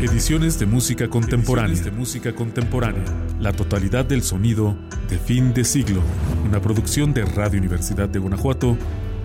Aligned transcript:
Ediciones 0.00 0.60
de 0.60 0.66
música 0.66 1.08
contemporánea. 1.08 1.82
de 1.82 1.90
música 1.90 2.32
contemporánea. 2.32 3.02
La 3.40 3.52
totalidad 3.52 4.04
del 4.04 4.22
sonido 4.22 4.76
de 5.10 5.18
fin 5.18 5.52
de 5.52 5.64
siglo. 5.64 6.02
Una 6.46 6.62
producción 6.62 7.12
de 7.12 7.24
Radio 7.24 7.58
Universidad 7.58 8.08
de 8.08 8.20
Guanajuato 8.20 8.76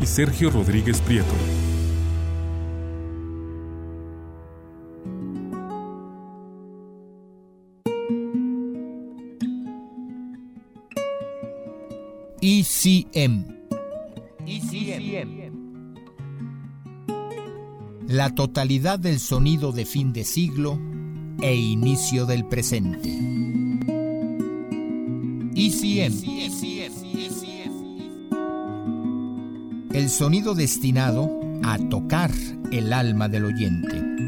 y 0.02 0.08
Sergio 0.08 0.50
Rodríguez 0.50 1.00
Prieto. 1.02 1.32
ECM. 12.42 13.46
ECM. 14.48 14.83
La 18.14 18.30
totalidad 18.30 19.00
del 19.00 19.20
sonido 19.20 19.72
de 19.72 19.88
fin 19.88 20.14
de 20.14 20.24
siglo 20.24 20.80
e 21.42 21.56
inicio 21.56 22.28
del 22.28 22.46
presente. 22.46 23.10
ECM. 25.56 26.14
El 29.94 30.10
sonido 30.12 30.54
destinado 30.54 31.40
a 31.64 31.80
tocar 31.90 32.30
el 32.72 32.94
alma 32.94 33.30
del 33.30 33.46
oyente. 33.46 34.23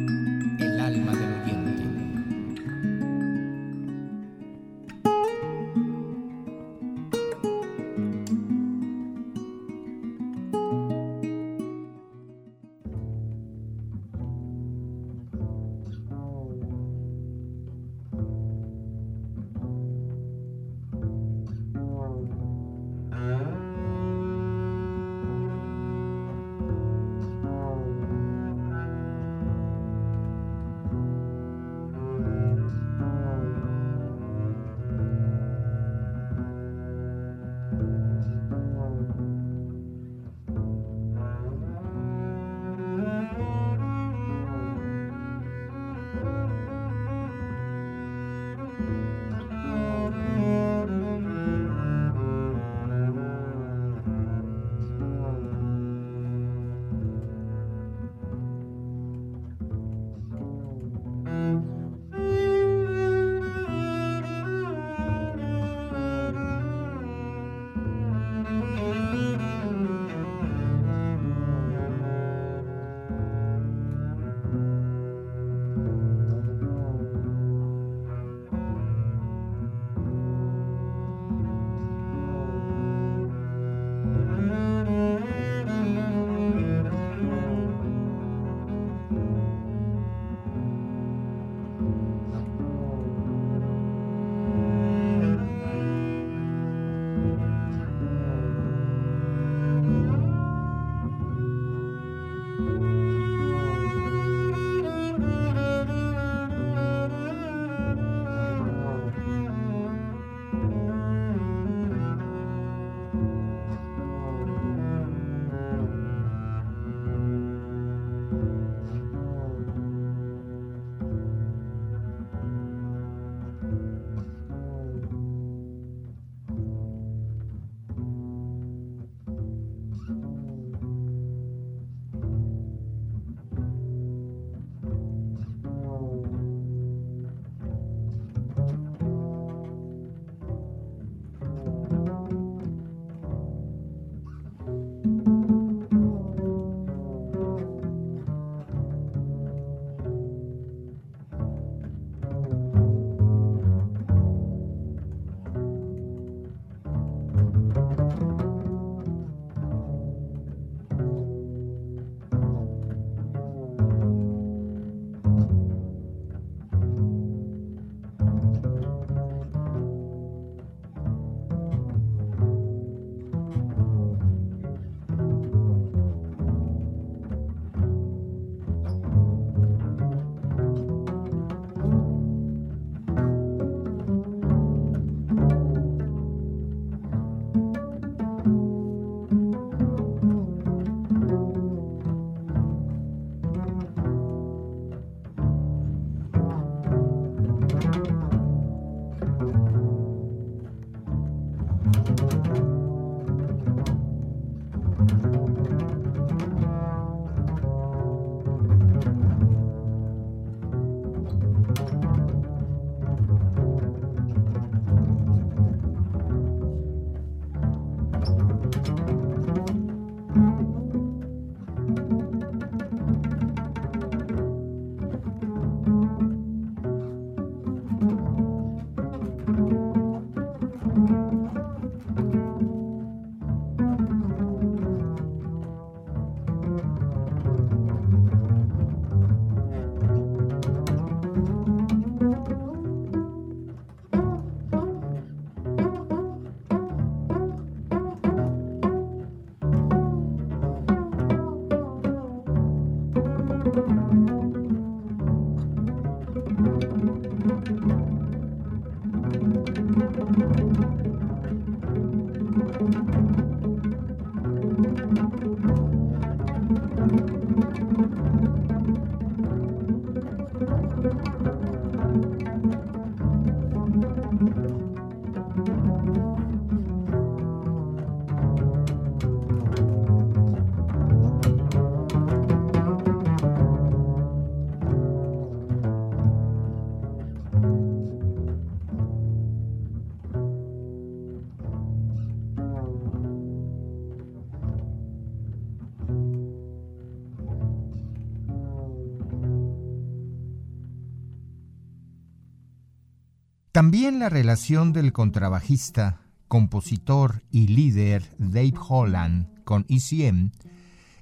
También 303.85 304.17
la 304.17 304.29
relación 304.29 304.93
del 304.93 305.13
contrabajista, 305.13 306.19
compositor 306.47 307.43
y 307.51 307.67
líder 307.67 308.23
Dave 308.39 308.73
Holland 308.89 309.63
con 309.63 309.85
ECM 309.87 310.49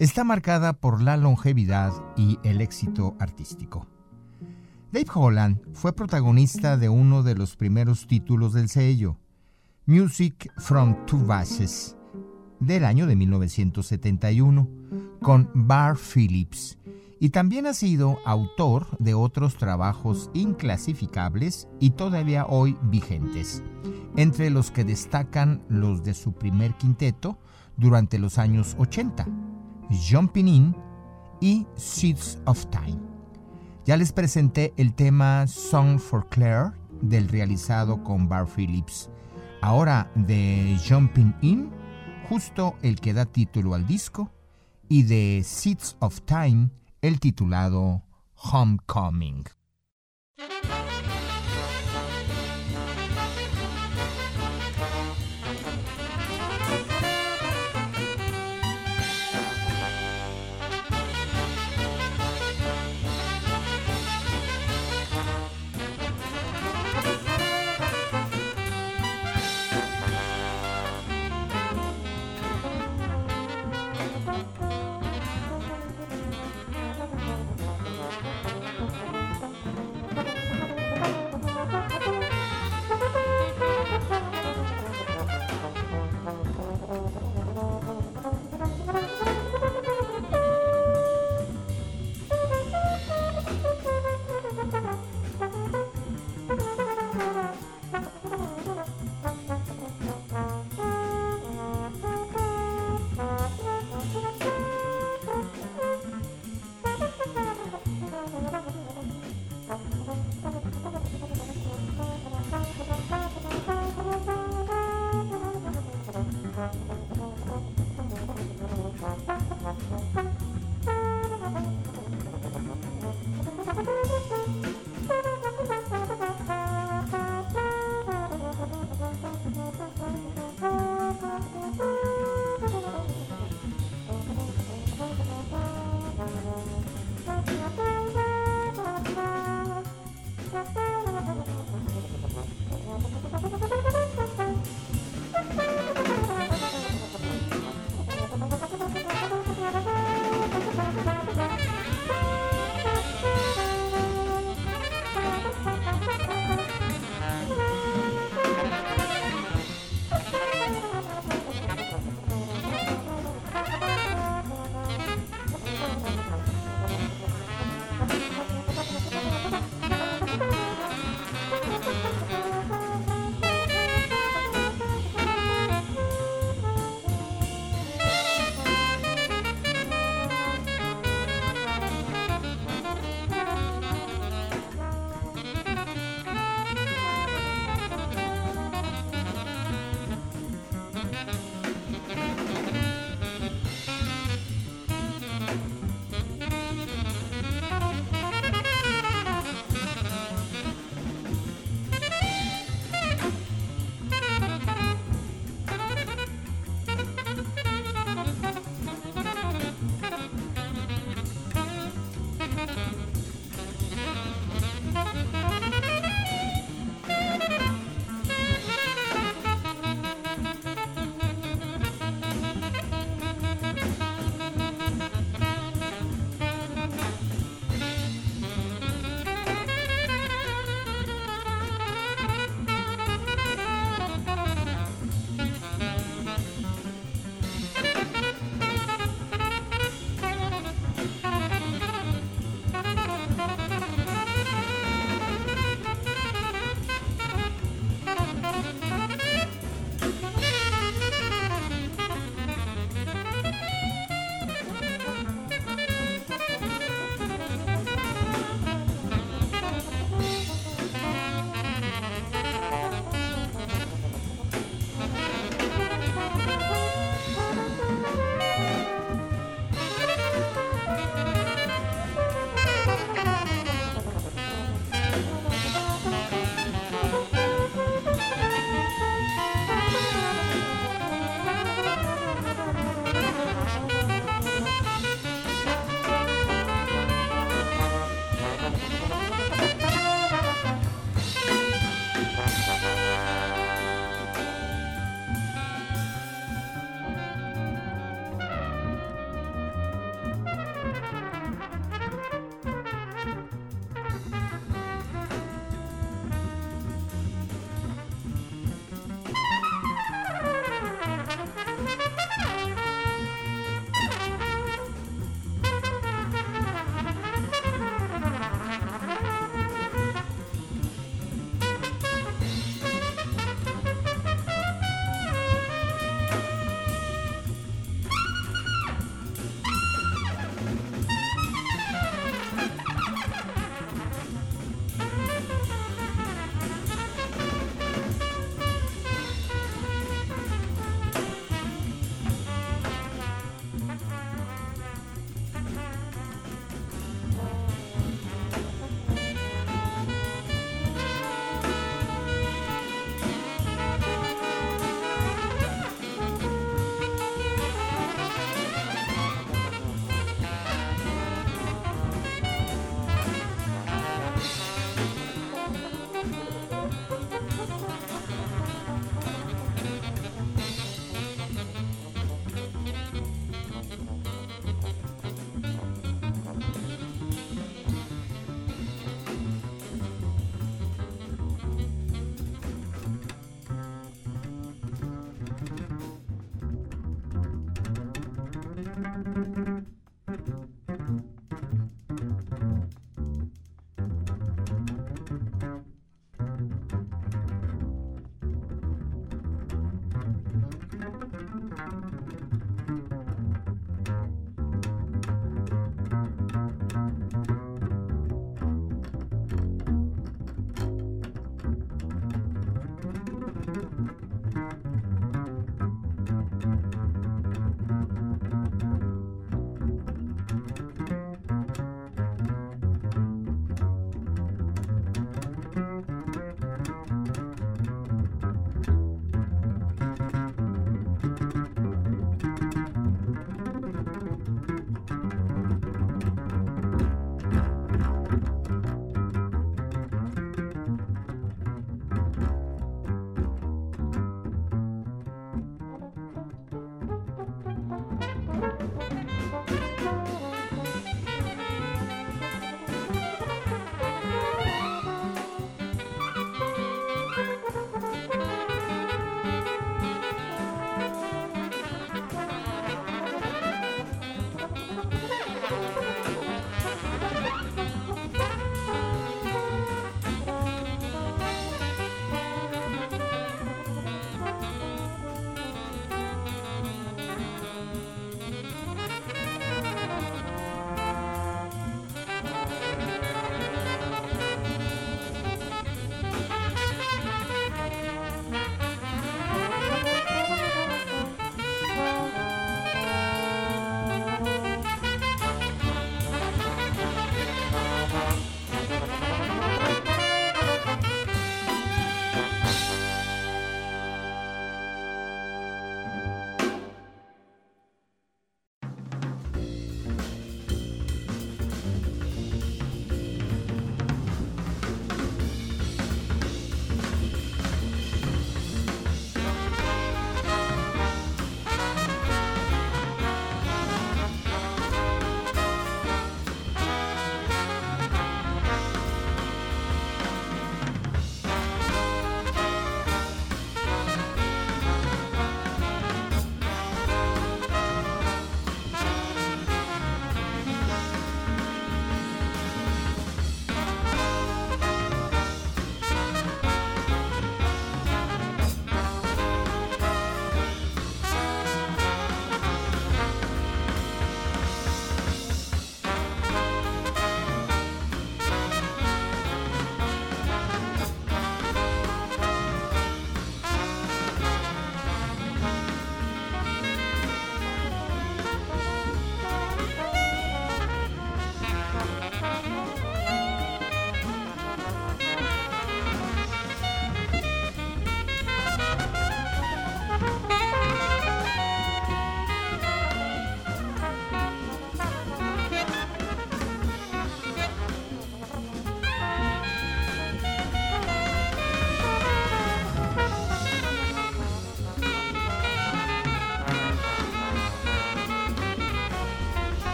está 0.00 0.24
marcada 0.24 0.72
por 0.72 1.00
la 1.00 1.16
longevidad 1.16 1.92
y 2.16 2.40
el 2.42 2.60
éxito 2.60 3.14
artístico. 3.20 3.86
Dave 4.90 5.06
Holland 5.14 5.60
fue 5.72 5.92
protagonista 5.92 6.76
de 6.76 6.88
uno 6.88 7.22
de 7.22 7.36
los 7.36 7.54
primeros 7.54 8.08
títulos 8.08 8.54
del 8.54 8.68
sello, 8.68 9.20
Music 9.86 10.52
from 10.56 11.06
Two 11.06 11.24
Basses, 11.24 11.96
del 12.58 12.84
año 12.84 13.06
de 13.06 13.14
1971, 13.14 14.68
con 15.22 15.48
Bar 15.54 15.96
Phillips, 15.96 16.76
y 17.20 17.30
también 17.30 17.66
ha 17.66 17.74
sido 17.74 18.18
autor 18.24 18.86
de 18.98 19.14
otros 19.14 19.56
trabajos 19.56 20.30
inclasificables 20.34 21.68
y 21.80 21.90
todavía 21.90 22.46
hoy 22.46 22.76
vigentes, 22.82 23.62
entre 24.16 24.50
los 24.50 24.70
que 24.70 24.84
destacan 24.84 25.62
los 25.68 26.04
de 26.04 26.14
su 26.14 26.32
primer 26.32 26.74
quinteto 26.74 27.38
durante 27.76 28.18
los 28.18 28.38
años 28.38 28.76
80, 28.78 29.26
Jumping 30.10 30.48
In 30.48 30.76
y 31.40 31.66
Seeds 31.76 32.38
of 32.44 32.66
Time. 32.66 32.98
Ya 33.84 33.96
les 33.96 34.12
presenté 34.12 34.74
el 34.76 34.94
tema 34.94 35.46
Song 35.46 35.98
for 35.98 36.28
Claire 36.28 36.72
del 37.00 37.28
realizado 37.28 38.02
con 38.04 38.28
Bar 38.28 38.46
Phillips. 38.46 39.08
Ahora 39.60 40.10
de 40.14 40.76
Jumping 40.86 41.34
In, 41.40 41.70
justo 42.28 42.76
el 42.82 43.00
que 43.00 43.14
da 43.14 43.24
título 43.24 43.74
al 43.74 43.86
disco, 43.86 44.30
y 44.88 45.02
de 45.04 45.42
Seeds 45.44 45.96
of 46.00 46.20
Time, 46.22 46.70
el 47.08 47.20
titulado 47.20 48.02
Homecoming. 48.34 49.44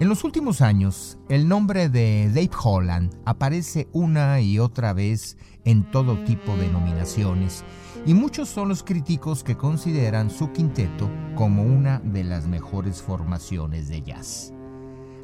En 0.00 0.08
los 0.08 0.24
últimos 0.24 0.62
años, 0.62 1.18
el 1.28 1.46
nombre 1.46 1.88
de 1.90 2.28
Dave 2.28 2.50
Holland 2.62 3.14
aparece 3.26 3.88
una 3.92 4.40
y 4.40 4.58
otra 4.58 4.92
vez 4.94 5.36
en 5.64 5.90
todo 5.90 6.24
tipo 6.24 6.56
de 6.56 6.68
nominaciones 6.68 7.64
y 8.06 8.14
muchos 8.14 8.48
son 8.48 8.68
los 8.68 8.82
críticos 8.82 9.44
que 9.44 9.56
consideran 9.56 10.30
su 10.30 10.52
quinteto 10.52 11.10
como 11.34 11.62
una 11.62 11.98
de 11.98 12.24
las 12.24 12.46
mejores 12.46 13.02
formaciones 13.02 13.88
de 13.88 14.02
jazz. 14.02 14.54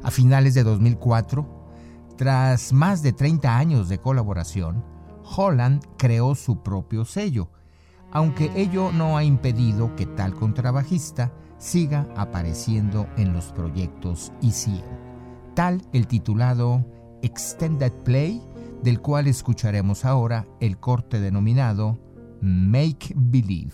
A 0.03 0.11
finales 0.11 0.53
de 0.53 0.63
2004, 0.63 1.47
tras 2.15 2.71
más 2.71 3.01
de 3.01 3.13
30 3.13 3.57
años 3.57 3.89
de 3.89 3.97
colaboración, 3.97 4.83
Holland 5.35 5.83
creó 5.97 6.35
su 6.35 6.61
propio 6.61 7.03
sello, 7.03 7.49
aunque 8.11 8.51
ello 8.55 8.91
no 8.91 9.17
ha 9.17 9.23
impedido 9.23 9.95
que 9.95 10.05
tal 10.05 10.35
contrabajista 10.35 11.31
siga 11.57 12.07
apareciendo 12.15 13.07
en 13.17 13.33
los 13.33 13.51
proyectos 13.51 14.31
ECM, 14.41 14.83
tal 15.55 15.81
el 15.93 16.07
titulado 16.07 16.85
Extended 17.21 17.91
Play, 18.03 18.41
del 18.83 19.01
cual 19.01 19.27
escucharemos 19.27 20.05
ahora 20.05 20.47
el 20.59 20.79
corte 20.79 21.19
denominado 21.19 21.99
Make 22.41 23.13
Believe. 23.15 23.73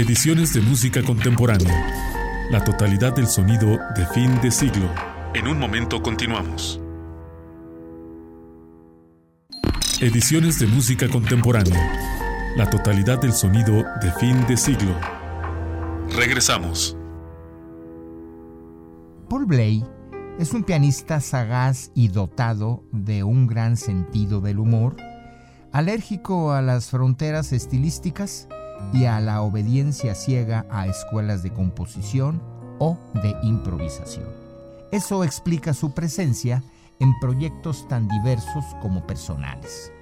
Ediciones 0.00 0.54
de 0.54 0.62
música 0.62 1.02
contemporánea. 1.02 2.48
La 2.50 2.64
totalidad 2.64 3.14
del 3.14 3.26
sonido 3.26 3.78
de 3.94 4.06
fin 4.14 4.40
de 4.40 4.50
siglo. 4.50 4.88
En 5.34 5.46
un 5.46 5.58
momento 5.58 6.02
continuamos. 6.02 6.80
Ediciones 10.00 10.58
de 10.58 10.68
música 10.68 11.06
contemporánea. 11.06 12.54
La 12.56 12.70
totalidad 12.70 13.20
del 13.20 13.34
sonido 13.34 13.84
de 14.00 14.10
fin 14.12 14.46
de 14.46 14.56
siglo. 14.56 14.98
Regresamos. 16.16 16.96
Paul 19.28 19.44
Bley 19.44 19.84
es 20.38 20.54
un 20.54 20.64
pianista 20.64 21.20
sagaz 21.20 21.90
y 21.94 22.08
dotado 22.08 22.84
de 22.90 23.22
un 23.22 23.46
gran 23.46 23.76
sentido 23.76 24.40
del 24.40 24.60
humor, 24.60 24.96
alérgico 25.72 26.52
a 26.52 26.62
las 26.62 26.88
fronteras 26.88 27.52
estilísticas 27.52 28.48
y 28.92 29.04
a 29.04 29.20
la 29.20 29.42
obediencia 29.42 30.14
ciega 30.14 30.66
a 30.70 30.86
escuelas 30.86 31.42
de 31.42 31.52
composición 31.52 32.42
o 32.78 32.98
de 33.22 33.36
improvisación. 33.42 34.28
Eso 34.92 35.24
explica 35.24 35.74
su 35.74 35.92
presencia 35.92 36.62
en 36.98 37.18
proyectos 37.20 37.86
tan 37.88 38.08
diversos 38.08 38.64
como 38.82 39.06
personales. 39.06 39.92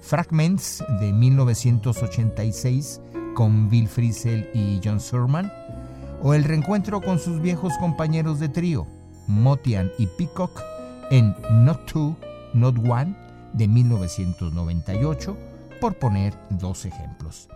Fragments 0.00 0.84
de 1.00 1.12
1986 1.12 3.00
con 3.38 3.68
Bill 3.68 3.86
Frisell 3.86 4.50
y 4.52 4.80
John 4.82 4.98
Surman, 4.98 5.52
o 6.24 6.34
el 6.34 6.42
reencuentro 6.42 7.00
con 7.00 7.20
sus 7.20 7.40
viejos 7.40 7.72
compañeros 7.78 8.40
de 8.40 8.48
trío, 8.48 8.84
Motian 9.28 9.92
y 9.96 10.08
Peacock, 10.08 10.60
en 11.12 11.36
Not 11.64 11.86
Two, 11.86 12.16
Not 12.52 12.76
One 12.78 13.14
de 13.52 13.68
1998, 13.68 15.36
por 15.80 15.94
poner 16.00 16.34
dos 16.50 16.84
ejemplos. 16.84 17.48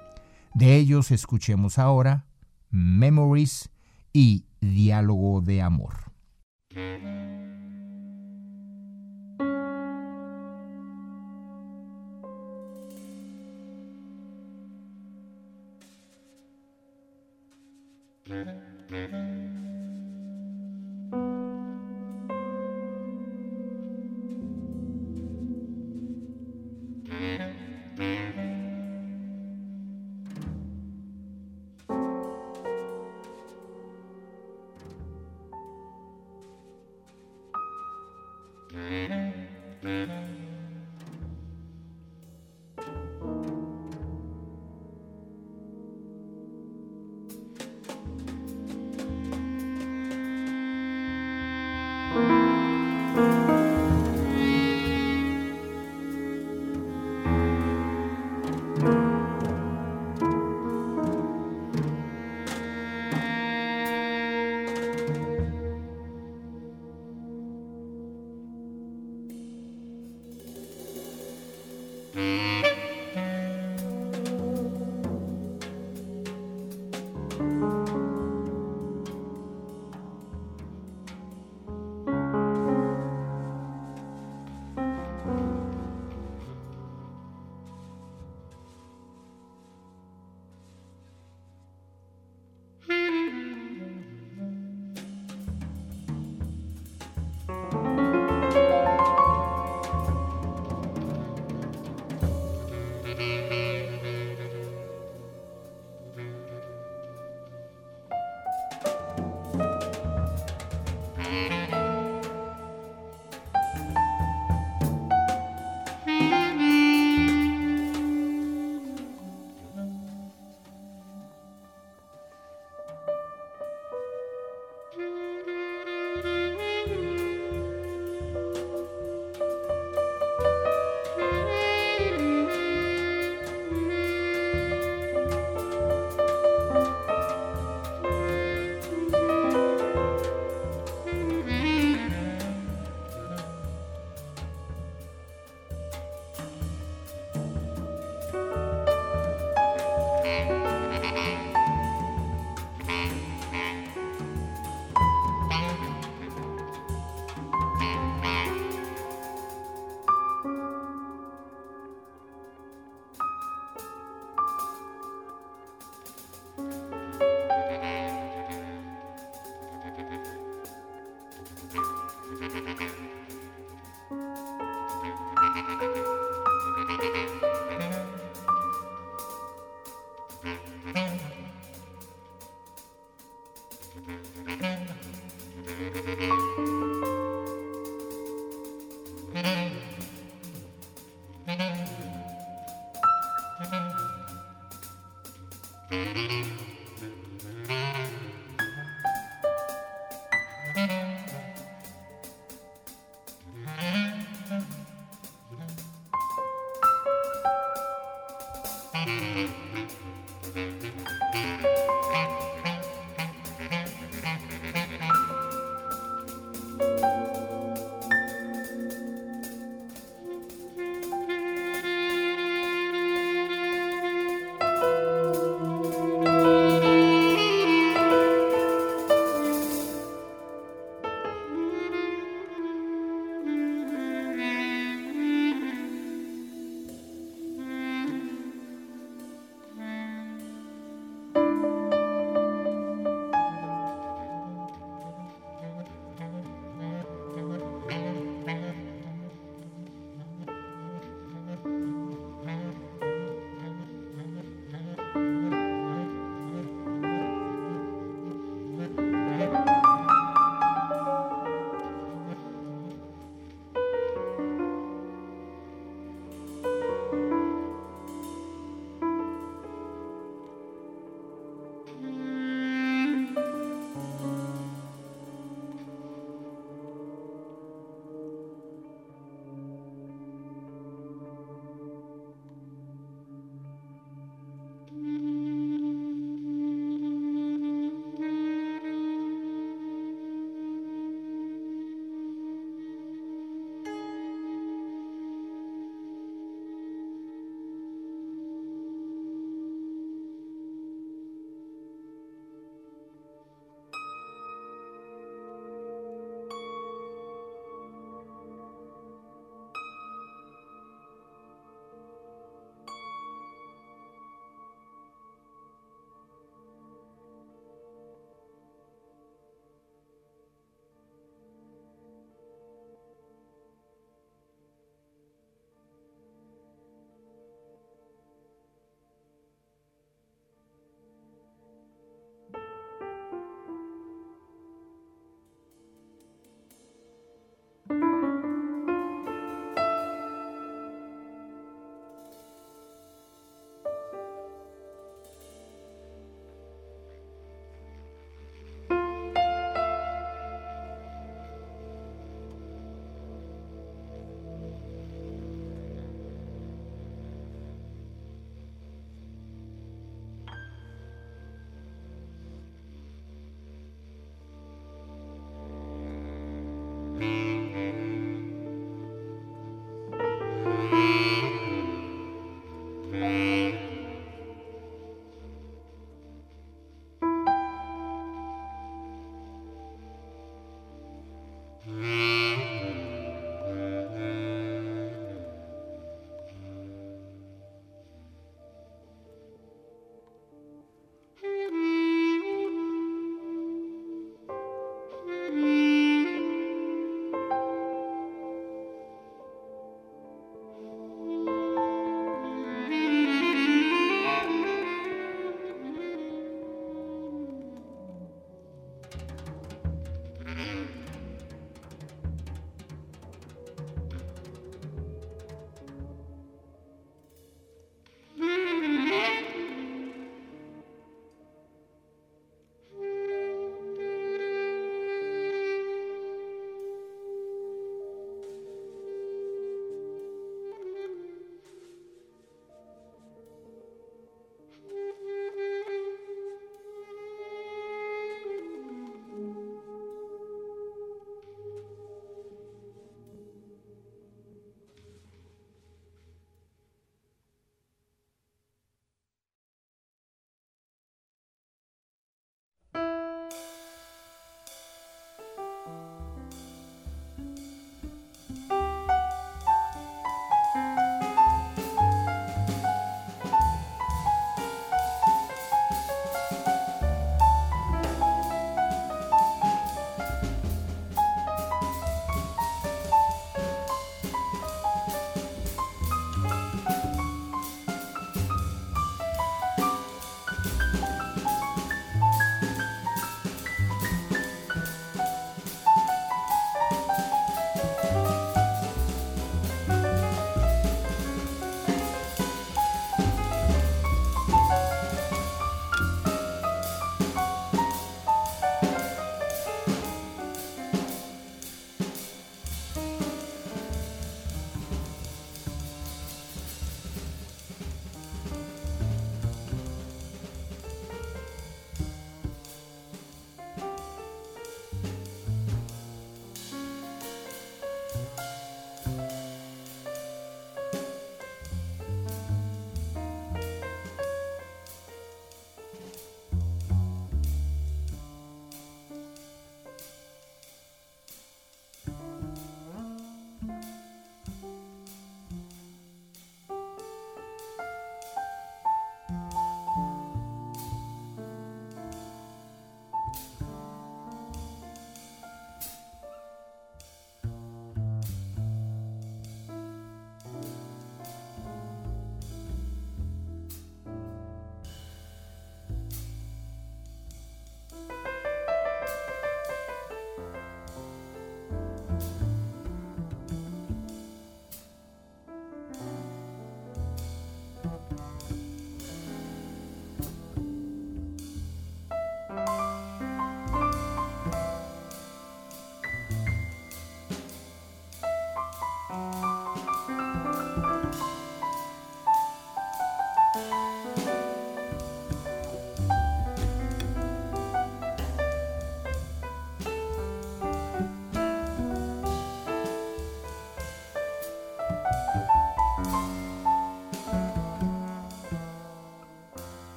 De 0.54 0.76
ellos 0.76 1.10
escuchemos 1.10 1.78
ahora 1.78 2.26
Memories 2.70 3.70
y 4.12 4.44
Diálogo 4.60 5.40
de 5.40 5.62
Amor. 5.62 5.94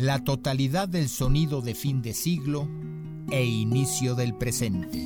La 0.00 0.24
totalidad 0.24 0.88
del 0.88 1.10
sonido 1.10 1.60
de 1.60 1.74
fin 1.74 2.00
de 2.00 2.14
siglo 2.14 2.66
e 3.30 3.44
inicio 3.44 4.14
del 4.14 4.34
presente. 4.34 4.98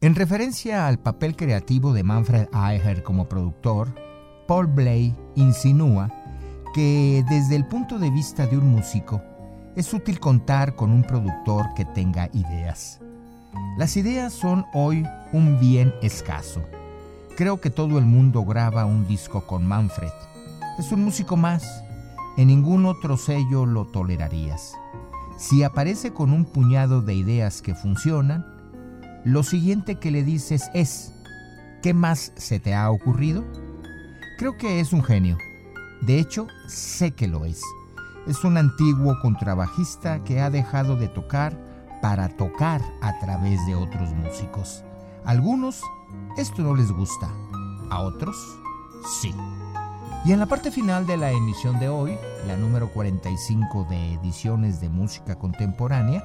En 0.00 0.16
referencia 0.16 0.88
al 0.88 0.98
papel 0.98 1.36
creativo 1.36 1.92
de 1.92 2.02
Manfred 2.02 2.48
Eicher 2.52 3.04
como 3.04 3.28
productor, 3.28 3.94
Paul 4.48 4.66
Bley 4.66 5.14
insinúa 5.36 6.12
que 6.74 7.24
desde 7.28 7.54
el 7.54 7.66
punto 7.66 8.00
de 8.00 8.10
vista 8.10 8.48
de 8.48 8.58
un 8.58 8.68
músico, 8.68 9.22
es 9.76 9.94
útil 9.94 10.18
contar 10.18 10.74
con 10.74 10.90
un 10.90 11.04
productor 11.04 11.72
que 11.76 11.84
tenga 11.84 12.30
ideas. 12.32 12.98
Las 13.78 13.96
ideas 13.96 14.32
son 14.32 14.66
hoy 14.74 15.06
un 15.32 15.60
bien 15.60 15.94
escaso. 16.02 16.62
Creo 17.36 17.60
que 17.60 17.70
todo 17.70 17.98
el 17.98 18.06
mundo 18.06 18.44
graba 18.44 18.86
un 18.86 19.06
disco 19.06 19.46
con 19.46 19.66
Manfred. 19.66 20.10
Es 20.80 20.90
un 20.90 21.04
músico 21.04 21.36
más. 21.36 21.84
En 22.36 22.48
ningún 22.48 22.86
otro 22.86 23.16
sello 23.16 23.66
lo 23.66 23.86
tolerarías. 23.86 24.74
Si 25.36 25.62
aparece 25.62 26.12
con 26.12 26.32
un 26.32 26.44
puñado 26.44 27.02
de 27.02 27.14
ideas 27.14 27.62
que 27.62 27.74
funcionan, 27.74 28.46
lo 29.24 29.42
siguiente 29.42 29.96
que 29.96 30.10
le 30.10 30.22
dices 30.22 30.70
es, 30.72 31.12
¿qué 31.82 31.94
más 31.94 32.32
se 32.36 32.58
te 32.58 32.74
ha 32.74 32.90
ocurrido? 32.90 33.44
Creo 34.38 34.56
que 34.56 34.80
es 34.80 34.92
un 34.92 35.02
genio. 35.02 35.36
De 36.00 36.18
hecho, 36.18 36.46
sé 36.68 37.12
que 37.12 37.28
lo 37.28 37.44
es. 37.44 37.60
Es 38.26 38.44
un 38.44 38.56
antiguo 38.56 39.18
contrabajista 39.20 40.24
que 40.24 40.40
ha 40.40 40.50
dejado 40.50 40.96
de 40.96 41.08
tocar 41.08 41.56
para 42.00 42.28
tocar 42.28 42.82
a 43.00 43.18
través 43.20 43.64
de 43.66 43.74
otros 43.74 44.12
músicos. 44.12 44.82
A 45.24 45.30
algunos 45.30 45.82
esto 46.36 46.62
no 46.62 46.74
les 46.74 46.90
gusta, 46.90 47.28
a 47.90 48.00
otros 48.00 48.36
sí. 49.20 49.34
Y 50.24 50.30
en 50.30 50.38
la 50.38 50.46
parte 50.46 50.70
final 50.70 51.04
de 51.04 51.16
la 51.16 51.32
emisión 51.32 51.80
de 51.80 51.88
hoy, 51.88 52.16
la 52.46 52.56
número 52.56 52.92
45 52.92 53.88
de 53.90 54.14
ediciones 54.14 54.80
de 54.80 54.88
música 54.88 55.36
contemporánea, 55.36 56.24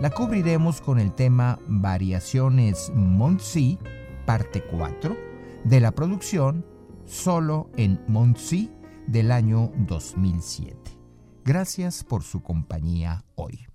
la 0.00 0.10
cubriremos 0.10 0.80
con 0.80 0.98
el 0.98 1.12
tema 1.12 1.60
Variaciones 1.68 2.90
Montsy, 2.92 3.78
parte 4.24 4.64
4, 4.64 5.16
de 5.62 5.80
la 5.80 5.92
producción 5.92 6.66
Solo 7.04 7.70
en 7.76 8.00
Montsy 8.08 8.72
del 9.06 9.30
año 9.30 9.70
2007. 9.76 10.76
Gracias 11.44 12.02
por 12.02 12.24
su 12.24 12.42
compañía 12.42 13.24
hoy. 13.36 13.65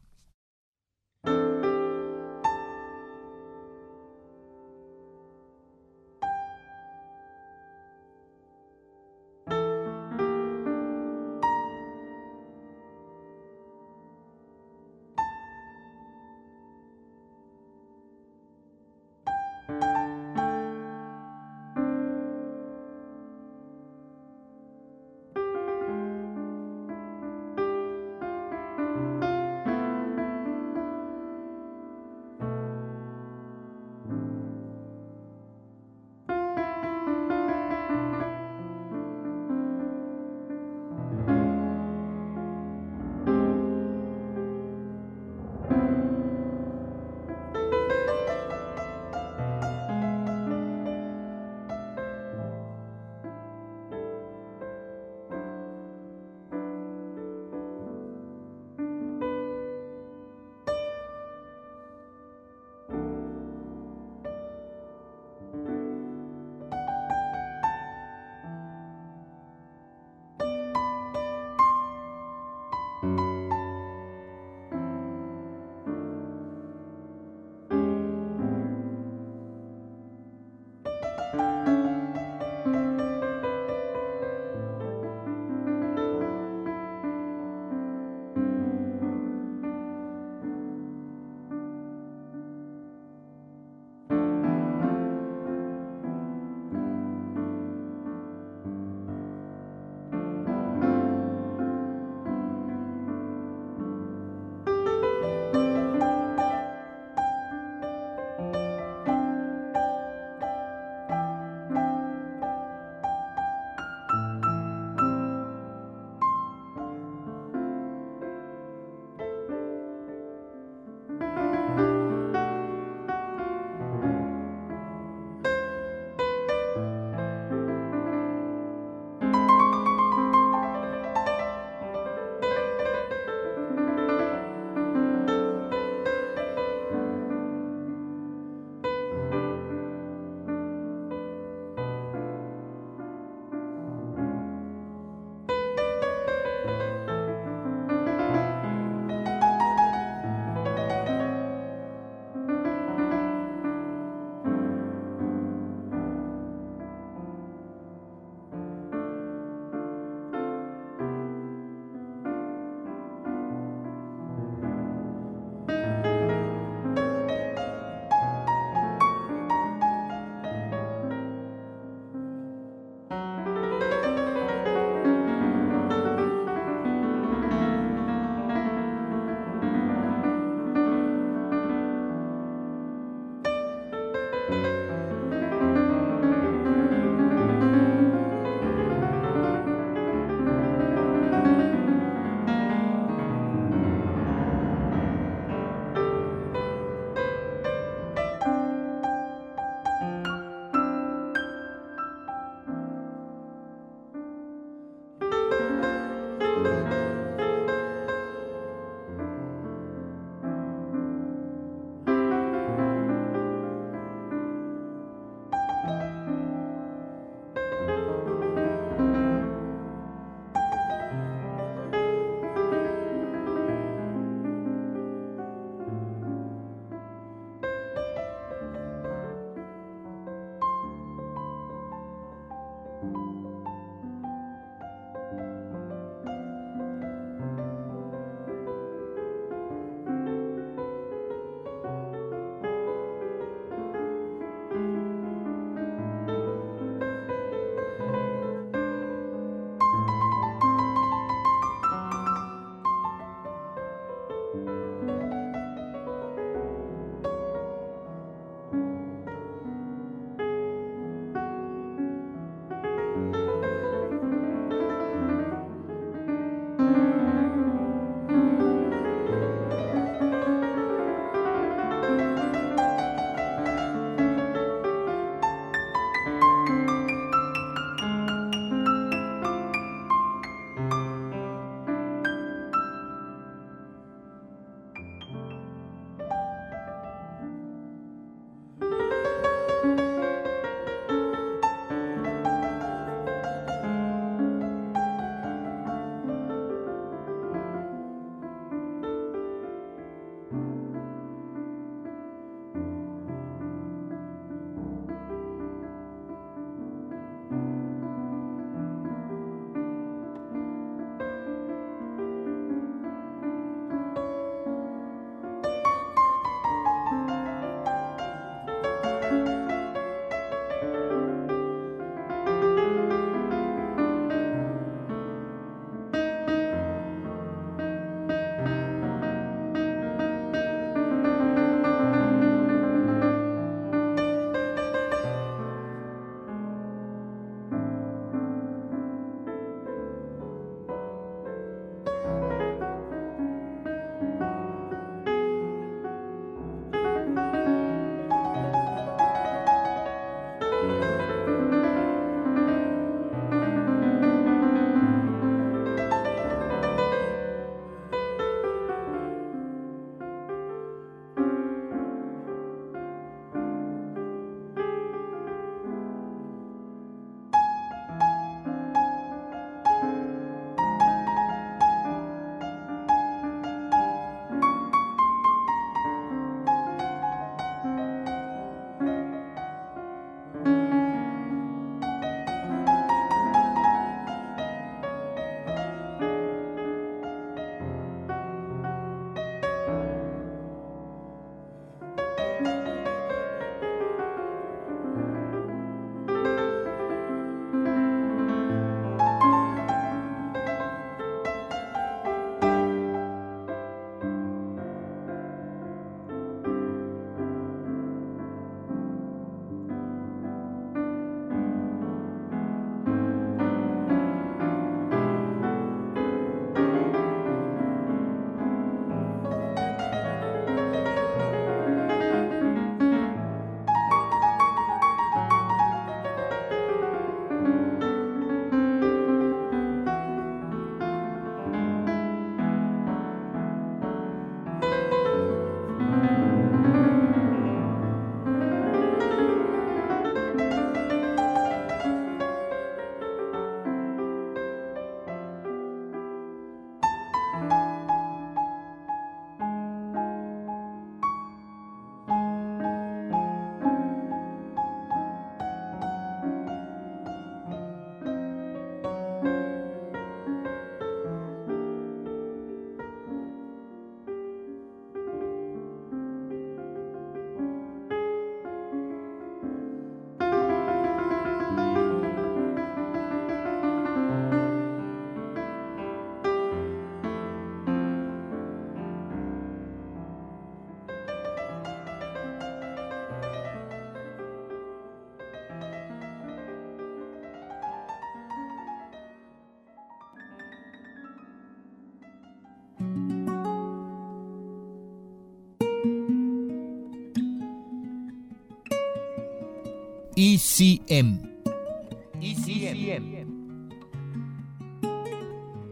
ECM. 500.44 501.40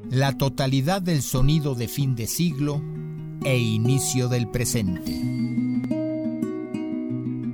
La 0.10 0.36
totalidad 0.40 1.04
del 1.04 1.22
sonido 1.22 1.76
de 1.76 1.88
fin 1.88 2.16
de 2.16 2.26
siglo 2.26 2.82
e 3.44 3.60
inicio 3.60 4.28
del 4.28 4.50
presente. 4.50 5.12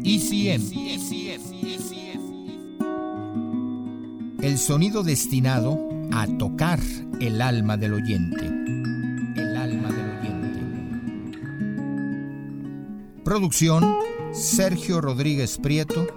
ECM. 0.05 0.63
El 4.41 4.57
sonido 4.57 5.03
destinado 5.03 5.77
a 6.13 6.27
tocar 6.37 6.79
el 7.19 7.41
alma 7.41 7.75
del 7.75 7.95
oyente. 7.95 8.45
El 9.35 9.57
alma 9.57 9.91
del 9.91 10.11
oyente. 10.17 10.61
Producción 13.25 13.83
Sergio 14.31 15.01
Rodríguez 15.01 15.57
Prieto 15.57 16.07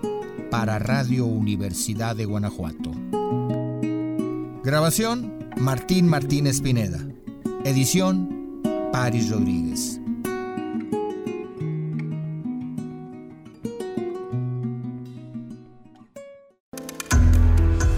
para 0.51 0.79
Radio 0.79 1.27
Universidad 1.27 2.17
de 2.17 2.25
Guanajuato. 2.25 2.93
Grabación, 4.65 5.51
Martín 5.57 6.09
Martínez 6.09 6.61
Pineda. 6.61 6.99
Edición, 7.65 8.63
Paris 8.93 9.31
Rodríguez. 9.31 10.01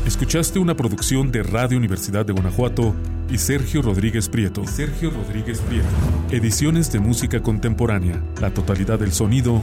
Escuchaste 0.07 0.59
una 0.59 0.77
producción 0.77 1.33
de 1.33 1.43
Radio 1.43 1.79
Universidad 1.79 2.27
de 2.27 2.33
Guanajuato 2.33 2.95
y 3.31 3.39
Sergio 3.39 3.83
Rodríguez 3.83 4.29
Prieto. 4.29 4.67
Sergio 4.67 5.11
Rodríguez 5.11 5.61
Prieto. 5.61 5.89
Ediciones 6.31 6.93
de 6.93 7.01
música 7.01 7.43
contemporánea. 7.43 8.23
La 8.41 8.53
totalidad 8.53 8.99
del 8.99 9.13
sonido 9.13 9.63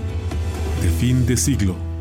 de 0.82 0.90
fin 0.90 1.26
de 1.26 1.38
siglo. 1.38 1.97